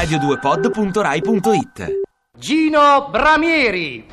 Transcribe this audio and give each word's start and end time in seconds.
radio2pod.rai.it 0.00 2.00
Gino 2.38 3.10
Bramieri. 3.12 4.06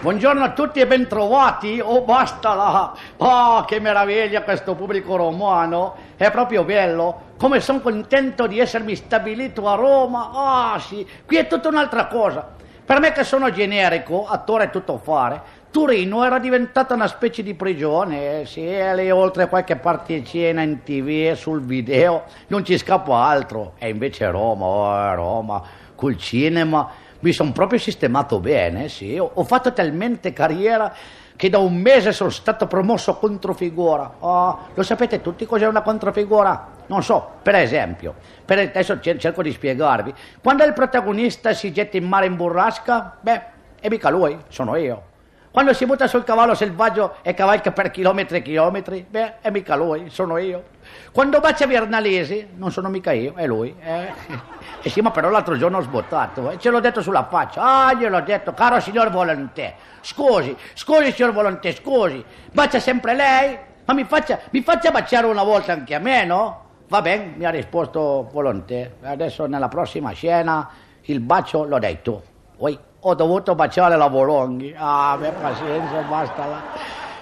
Buongiorno 0.00 0.44
a 0.44 0.50
tutti 0.50 0.78
e 0.78 0.86
bentrovati. 0.86 1.80
Oh, 1.82 2.02
basta 2.02 2.54
là. 2.54 2.92
Oh, 3.16 3.64
che 3.64 3.80
meraviglia 3.80 4.42
questo 4.42 4.76
pubblico 4.76 5.16
romano. 5.16 5.96
È 6.16 6.30
proprio 6.30 6.62
bello. 6.62 7.22
Come 7.36 7.58
sono 7.58 7.80
contento 7.80 8.46
di 8.46 8.60
essermi 8.60 8.94
stabilito 8.94 9.68
a 9.68 9.74
Roma. 9.74 10.30
Ah, 10.32 10.78
sì. 10.78 11.04
Qui 11.26 11.36
è 11.36 11.48
tutta 11.48 11.66
un'altra 11.66 12.06
cosa. 12.06 12.46
Per 12.84 13.00
me 13.00 13.10
che 13.10 13.24
sono 13.24 13.50
generico, 13.50 14.26
attore 14.28 14.64
e 14.64 14.70
tutto 14.70 14.98
fare, 14.98 15.42
Turino 15.70 16.24
era 16.24 16.38
diventata 16.38 16.94
una 16.94 17.08
specie 17.08 17.42
di 17.42 17.54
prigione. 17.54 18.40
eh, 18.42 18.46
Sì, 18.46 18.66
e 18.66 18.94
lì 18.94 19.10
oltre 19.10 19.48
qualche 19.48 19.74
particina 19.76 20.62
in 20.62 20.82
tv, 20.84 21.34
sul 21.34 21.60
video, 21.60 22.22
non 22.46 22.64
ci 22.64 22.78
scappa 22.78 23.16
altro. 23.16 23.72
E 23.78 23.88
invece 23.88 24.30
Roma, 24.30 24.64
oh, 24.64 25.14
Roma, 25.14 25.62
col 25.98 26.16
cinema 26.16 26.88
mi 27.20 27.32
sono 27.32 27.50
proprio 27.50 27.80
sistemato 27.80 28.38
bene, 28.38 28.88
sì. 28.88 29.18
Ho, 29.18 29.28
ho 29.34 29.42
fatto 29.42 29.72
talmente 29.72 30.32
carriera 30.32 30.94
che 31.34 31.50
da 31.50 31.58
un 31.58 31.74
mese 31.74 32.12
sono 32.12 32.30
stato 32.30 32.68
promosso 32.68 33.16
controfigura. 33.16 34.14
Oh, 34.20 34.68
lo 34.72 34.82
sapete 34.84 35.20
tutti 35.20 35.44
cos'è 35.44 35.66
una 35.66 35.82
controfigura? 35.82 36.68
Non 36.86 37.02
so, 37.02 37.28
per 37.42 37.56
esempio, 37.56 38.14
per 38.44 38.58
adesso 38.58 39.00
cer- 39.00 39.18
cerco 39.18 39.42
di 39.42 39.50
spiegarvi. 39.50 40.14
Quando 40.40 40.64
il 40.64 40.72
protagonista 40.72 41.52
si 41.52 41.72
getta 41.72 41.96
in 41.96 42.06
mare 42.06 42.26
in 42.26 42.36
burrasca, 42.36 43.16
beh, 43.20 43.42
è 43.80 43.88
mica 43.88 44.08
lui, 44.08 44.38
sono 44.48 44.76
io. 44.76 45.02
Quando 45.50 45.72
si 45.72 45.86
butta 45.86 46.06
sul 46.06 46.22
cavallo 46.22 46.54
selvaggio 46.54 47.16
e 47.22 47.34
cavalca 47.34 47.72
per 47.72 47.90
chilometri 47.90 48.36
e 48.36 48.42
chilometri, 48.42 49.04
beh, 49.08 49.40
è 49.40 49.50
mica 49.50 49.74
lui, 49.74 50.08
sono 50.10 50.36
io. 50.38 50.76
Quando 51.12 51.40
bacia 51.40 51.66
Viernalesi, 51.66 52.48
non 52.56 52.70
sono 52.70 52.88
mica 52.88 53.12
io, 53.12 53.34
è 53.34 53.46
lui. 53.46 53.74
Eh. 53.80 54.56
E 54.80 54.90
sì, 54.90 55.00
ma 55.00 55.10
però 55.10 55.28
l'altro 55.28 55.56
giorno 55.56 55.78
ho 55.78 55.80
sbottato, 55.80 56.52
e 56.52 56.58
ce 56.58 56.70
l'ho 56.70 56.78
detto 56.78 57.02
sulla 57.02 57.26
faccia. 57.28 57.60
Ah, 57.60 57.94
gliel'ho 57.94 58.20
detto, 58.20 58.54
caro 58.54 58.78
signor 58.78 59.10
Volonté, 59.10 59.74
scusi, 60.02 60.56
scusi 60.74 61.10
signor 61.10 61.32
Volonté, 61.32 61.74
scusi, 61.74 62.24
bacia 62.52 62.78
sempre 62.78 63.14
lei? 63.14 63.58
Ma 63.84 63.92
mi 63.92 64.04
faccia, 64.04 64.38
mi 64.50 64.62
faccia 64.62 64.92
baciare 64.92 65.26
una 65.26 65.42
volta 65.42 65.72
anche 65.72 65.96
a 65.96 65.98
me, 65.98 66.24
no? 66.24 66.66
Va 66.88 67.02
bene, 67.02 67.32
mi 67.36 67.44
ha 67.44 67.50
risposto 67.50 68.28
Volonté. 68.30 68.98
Adesso 69.02 69.46
nella 69.46 69.68
prossima 69.68 70.12
scena 70.12 70.68
il 71.02 71.20
bacio 71.20 71.64
lo 71.64 71.78
dai 71.78 72.00
tu. 72.00 72.20
Poi 72.56 72.78
ho 73.00 73.14
dovuto 73.14 73.54
baciare 73.54 73.96
la 73.96 74.06
Volonghi. 74.06 74.74
Ah, 74.76 75.16
beh, 75.18 75.30
pazienza, 75.30 76.00
basta 76.02 76.46
là. 76.46 76.62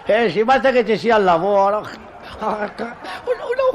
Eh 0.05 0.31
sì, 0.31 0.45
basta 0.45 0.71
che 0.71 0.85
ci 0.85 0.97
sia 0.97 1.17
il 1.17 1.25
lavoro. 1.25 1.85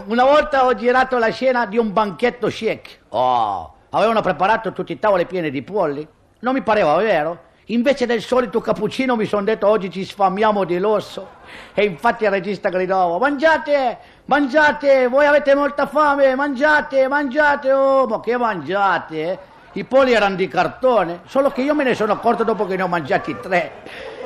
Una, 0.06 0.24
volta 0.24 0.66
ho 0.66 0.74
girato 0.74 1.18
la 1.18 1.30
scena 1.30 1.66
di 1.66 1.78
un 1.78 1.92
banchetto 1.92 2.48
chic. 2.48 3.00
Oh, 3.10 3.74
avevano 3.90 4.22
preparato 4.22 4.72
tutti 4.72 4.94
i 4.94 5.00
tavoli 5.00 5.26
pieni 5.26 5.52
di 5.52 5.62
polli. 5.62 6.08
Non 6.40 6.54
mi 6.54 6.62
pareva 6.62 6.96
vero. 6.96 7.50
Invece 7.66 8.06
del 8.06 8.22
solito 8.22 8.60
cappuccino 8.60 9.16
mi 9.16 9.26
sono 9.26 9.44
detto 9.44 9.68
oggi 9.68 9.90
ci 9.90 10.04
sfamiamo 10.04 10.64
di 10.64 10.78
l'osso. 10.80 11.28
E 11.74 11.86
infatti 11.86 12.23
il 12.23 12.32
regista 12.32 12.70
gridava, 12.70 13.17
mangiate, 13.17 13.98
mangiate, 14.26 15.08
voi 15.08 15.26
avete 15.26 15.56
molta 15.56 15.86
fame, 15.86 16.36
mangiate, 16.36 17.08
mangiate, 17.08 17.72
oh, 17.72 18.08
ma 18.08 18.20
che 18.20 18.38
mangiate? 18.38 19.40
I 19.73 19.84
polli 19.84 20.14
erano 20.14 20.36
di 20.36 20.48
cartone, 20.48 21.22
solo 21.26 21.52
che 21.52 21.61
io 21.61 21.76
me 21.76 21.84
ne 21.84 21.95
sono 21.95 22.14
accorto 22.14 22.44
dopo 22.44 22.66
che 22.66 22.76
ne 22.76 22.84
ho 22.84 22.88
mangiati 22.88 23.38
tre. 23.40 23.72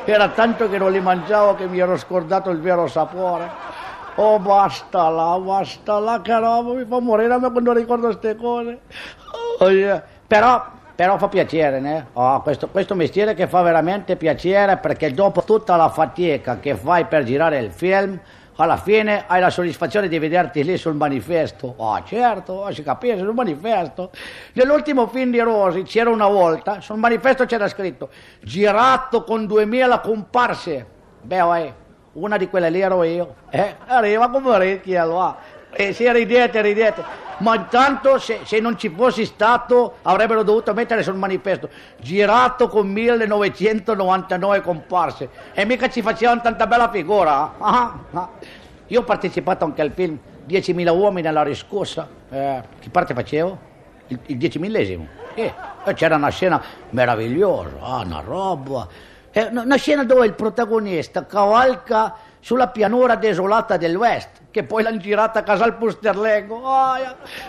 Era 0.06 0.30
tanto 0.30 0.70
che 0.70 0.78
non 0.78 0.92
li 0.92 1.02
mangiavo 1.02 1.56
che 1.56 1.68
mi 1.68 1.80
ero 1.80 1.98
scordato 1.98 2.50
il 2.50 2.60
vero 2.60 2.88
sapore. 2.88 3.84
Oh, 4.18 4.40
basta 4.40 5.10
là, 5.10 5.38
basta 5.38 6.00
là, 6.00 6.22
che 6.22 6.40
roba, 6.40 6.74
mi 6.74 6.86
fa 6.86 7.00
morire 7.02 7.34
a 7.34 7.38
me 7.38 7.52
quando 7.52 7.74
ricordo 7.74 8.06
queste 8.06 8.38
cose. 8.38 8.80
Oh, 9.60 9.70
yeah. 9.70 10.02
Però, 10.26 10.66
però 10.96 11.18
fa 11.18 11.28
piacere, 11.28 11.82
né? 11.82 12.08
Oh, 12.14 12.42
questo, 12.42 12.70
questo 12.70 12.96
mestiere 12.96 13.34
che 13.34 13.46
fa 13.48 13.62
veramente 13.62 14.16
piacere 14.16 14.78
perché 14.78 15.12
dopo 15.12 15.44
tutta 15.44 15.76
la 15.76 15.90
fatica 15.90 16.60
che 16.60 16.76
fai 16.76 17.06
per 17.06 17.24
girare 17.24 17.60
il 17.60 17.72
film, 17.72 18.18
alla 18.56 18.78
fine 18.78 19.26
hai 19.28 19.42
la 19.42 19.50
soddisfazione 19.50 20.08
di 20.08 20.18
vederti 20.18 20.64
lì 20.64 20.78
sul 20.78 20.96
manifesto. 20.96 21.74
Oh, 21.76 22.02
certo, 22.04 22.54
oh, 22.54 22.72
si 22.72 22.84
capisce, 22.84 23.18
sul 23.18 23.34
manifesto. 23.34 24.12
Nell'ultimo 24.54 25.08
film 25.08 25.32
di 25.32 25.42
Rosi 25.42 25.84
c'era 25.84 26.10
una 26.10 26.30
volta, 26.30 26.80
sul 26.80 26.98
manifesto 26.98 27.46
c'era 27.46 27.68
scritto 27.68 28.10
girato 28.42 29.26
con 29.26 29.46
2000 29.46 30.00
comparse. 30.00 30.86
Beh, 31.22 31.42
oh, 31.42 31.74
una 32.16 32.38
di 32.38 32.50
quelle 32.50 32.70
lì 32.70 32.82
ero 32.82 33.04
io. 33.04 33.36
Eh, 33.50 33.76
arriva 33.88 34.30
come 34.30 34.50
orecchie 34.50 34.98
allora. 34.98 35.38
E 35.72 35.94
se 35.94 36.12
ridete, 36.12 36.62
ridete. 36.62 37.04
Ma 37.40 37.56
intanto 37.56 38.18
se, 38.18 38.40
se 38.44 38.60
non 38.60 38.78
ci 38.78 38.90
fossi 38.90 39.26
stato 39.26 39.96
avrebbero 40.04 40.44
dovuto 40.44 40.74
mettere 40.74 41.04
sul 41.04 41.16
manifesto 41.16 41.70
girato 42.00 42.70
con 42.70 42.88
1999 42.88 44.62
comparse. 44.62 45.30
E 45.54 45.66
mica 45.66 45.90
ci 45.90 46.02
facevano 46.02 46.42
tanta 46.42 46.66
bella 46.68 46.90
figura. 46.90 47.56
ah, 47.58 48.00
ah. 48.12 48.30
Io 48.88 49.00
ho 49.02 49.04
partecipato 49.04 49.66
anche 49.66 49.82
al 49.82 49.92
film 49.92 50.18
10.000 50.48 50.96
uomini 50.96 51.28
alla 51.28 51.44
riscossa. 51.44 52.08
Eh, 52.30 52.62
che 52.80 52.90
parte 52.90 53.14
facevo? 53.14 53.58
Il, 54.08 54.20
il 54.28 54.38
10 54.38 54.60
millesimo. 54.60 55.08
Eh, 55.34 55.54
c'era 55.96 56.16
una 56.16 56.30
scena 56.30 56.62
meravigliosa, 56.92 57.76
ah, 57.82 58.02
una 58.06 58.22
roba. 58.22 58.88
È 59.36 59.50
una 59.52 59.64
una 59.64 59.76
scena 59.76 60.06
dove 60.06 60.26
il 60.26 60.34
protagonista 60.34 61.26
cavalca 61.26 62.16
sulla 62.40 62.70
pianura 62.70 63.16
desolata 63.16 63.76
del 63.76 63.94
West, 63.98 64.44
che 64.50 64.64
poi 64.64 64.82
l'hanno 64.82 64.96
girata 65.00 65.40
a 65.40 65.44
Casal 65.44 65.76
Pusterlengo. 65.76 66.56
Oh, 66.56 66.96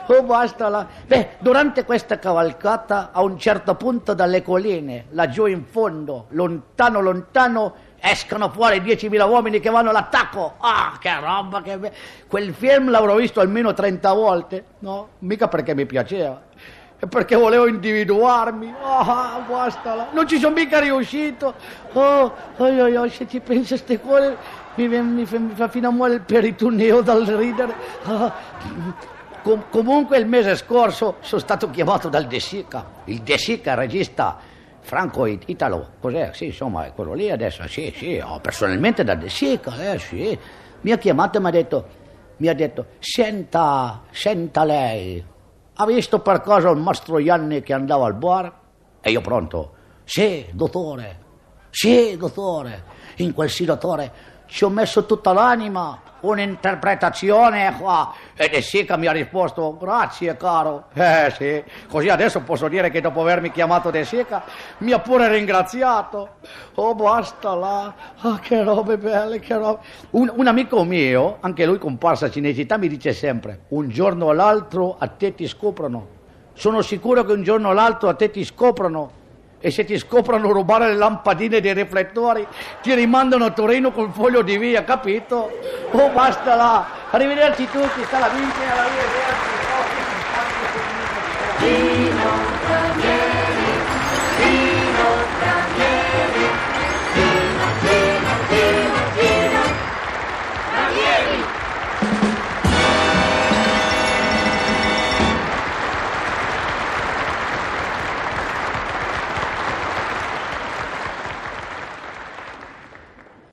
oh, 0.08 0.22
basta 0.24 0.69
là. 0.69 0.84
Beh, 1.06 1.36
durante 1.38 1.84
questa 1.84 2.19
cavalcata, 2.19 3.10
a 3.12 3.22
un 3.22 3.38
certo 3.38 3.76
punto 3.76 4.14
dalle 4.14 4.42
colline, 4.42 5.04
laggiù 5.10 5.47
in 5.47 5.64
fondo, 5.64 6.26
lontano, 6.30 6.98
lontano, 7.00 7.74
escono 8.00 8.50
fuori 8.50 8.80
10.000 8.80 9.28
uomini 9.28 9.60
che 9.60 9.70
vanno 9.70 9.91
all'attacco. 9.91 10.54
Ah, 10.58 10.97
che 10.98 11.14
roba, 11.20 11.62
che 11.62 11.78
be- 11.78 11.92
Quel 12.26 12.53
film 12.53 12.91
l'avrò 12.91 13.14
visto 13.14 13.38
almeno 13.38 13.72
30 13.72 14.12
volte, 14.12 14.64
no? 14.80 15.10
Mica 15.20 15.47
perché 15.47 15.72
mi 15.72 15.86
piaceva. 15.86 16.42
Perché 17.08 17.36
volevo 17.36 17.66
individuarmi. 17.66 18.74
Ah, 18.82 19.44
basta 19.48 19.94
là. 19.94 20.08
Non 20.12 20.26
ci 20.26 20.38
sono 20.38 20.54
mica 20.54 20.80
riuscito. 20.80 21.54
Oh, 21.92 22.32
oi, 22.56 22.80
oi, 22.80 22.96
oi, 22.96 23.10
se 23.10 23.28
ci 23.28 23.40
penso 23.40 23.76
ste 23.76 24.00
cose 24.00 24.36
mi, 24.76 24.88
mi 24.88 25.26
mi 25.28 25.52
fa 25.54 25.68
fino 25.68 25.88
a 25.88 25.90
muovere 25.90 26.14
il 26.16 26.20
peritoneo 26.22 27.02
dal 27.02 27.24
ridere. 27.26 27.74
Ah. 28.04 28.32
Com- 29.42 29.64
comunque 29.70 30.18
il 30.18 30.26
mese 30.26 30.56
scorso 30.56 31.16
sono 31.20 31.40
stato 31.40 31.70
chiamato 31.70 32.08
dal 32.08 32.26
De 32.26 32.40
Sica. 32.40 32.84
Il 33.04 33.20
De 33.22 33.38
Sica, 33.38 33.74
regista 33.74 34.38
franco 34.80 35.26
it- 35.26 35.44
italo. 35.46 35.90
Cos'è? 36.00 36.30
Sì, 36.32 36.46
insomma, 36.46 36.86
è 36.86 36.92
quello 36.94 37.12
lì 37.12 37.30
adesso. 37.30 37.66
Sì, 37.68 37.92
sì, 37.94 38.20
oh, 38.24 38.40
personalmente 38.40 39.04
da 39.04 39.14
De 39.14 39.28
Sica, 39.28 39.92
eh, 39.92 39.98
sì. 39.98 40.36
Mi 40.80 40.92
ha 40.92 40.96
chiamato 40.98 41.38
e 41.38 41.40
mi 41.42 41.48
ha 41.48 41.50
detto, 41.50 41.86
mi 42.38 42.48
ha 42.48 42.54
detto, 42.54 42.86
senta, 42.98 44.00
senta 44.10 44.64
lei, 44.64 45.22
ha 45.78 45.87
visto 45.87 46.20
per 46.20 46.41
caso 46.41 46.70
il 46.70 46.78
Mastroianni 46.78 47.62
che 47.62 47.72
andava 47.72 48.06
al 48.06 48.14
bar? 48.14 48.53
E 49.00 49.10
io 49.10 49.21
pronto. 49.21 49.72
Sì, 50.04 50.47
dottore. 50.53 51.24
Sì, 51.71 52.16
dottore. 52.16 52.84
In 53.16 53.34
quel 53.34 53.50
sì, 53.50 53.65
ci 54.47 54.65
ho 54.65 54.69
messo 54.69 55.04
tutta 55.07 55.33
l'anima. 55.33 56.01
Un'interpretazione 56.19 57.77
qua. 57.78 58.13
E 58.34 58.48
De 58.48 58.60
Sica 58.60 58.97
mi 58.97 59.07
ha 59.07 59.13
risposto, 59.13 59.77
grazie 59.78 60.37
caro. 60.37 60.87
Eh 60.95 61.33
sì, 61.37 61.63
così 61.89 62.09
adesso 62.09 62.41
posso 62.41 62.66
dire 62.69 62.91
che 62.91 63.01
dopo 63.01 63.21
avermi 63.21 63.53
chiamato 63.53 63.91
De 63.91 64.04
Sica 64.04 64.43
mi 64.78 64.93
ha 64.93 64.98
pure 64.98 65.28
ringraziato. 65.28 66.37
Oh, 66.75 66.95
basta 66.95 67.54
là. 67.54 67.95
Ah, 68.22 68.39
che 68.41 68.63
robe 68.63 68.97
belle, 68.97 69.39
che 69.39 69.57
robe. 69.57 69.81
Un, 70.10 70.33
un 70.34 70.47
amico 70.47 70.83
mio, 70.84 71.37
anche 71.41 71.65
lui 71.65 71.78
comparsa 71.78 72.27
a 72.27 72.31
Cinecittà, 72.31 72.77
mi 72.77 72.89
dice 72.89 73.13
sempre, 73.13 73.65
un 73.69 73.89
giorno 73.89 74.27
o 74.27 74.33
l'altro 74.33 74.97
a 74.98 75.07
te 75.09 75.34
ti 75.34 75.47
scoprono. 75.47 76.15
Sono 76.54 76.81
sicuro 76.81 77.22
che 77.25 77.33
un 77.33 77.43
giorno 77.43 77.69
o 77.69 77.72
l'altro 77.72 78.09
a 78.09 78.15
te 78.15 78.31
ti 78.31 78.43
scoprono. 78.43 79.16
E 79.66 79.72
se 79.72 79.84
ti 79.84 79.98
scoprono 79.98 80.53
rubare 80.53 80.86
le 80.86 80.95
lampadine 80.95 81.60
dei 81.60 81.74
riflettori, 81.74 82.47
ti 82.83 82.95
rimandano 82.95 83.47
a 83.47 83.51
Torino 83.51 83.91
col 83.91 84.13
foglio 84.13 84.42
di 84.42 84.57
via, 84.59 84.84
capito? 84.84 85.59
Oh, 85.91 86.09
basta 86.10 86.54
là. 86.54 86.86
Arrivederci 87.10 87.66
tutti, 87.72 88.04
sta 88.04 88.21
la 88.21 88.28
vita, 88.28 88.60
arrivederci. 91.59 92.05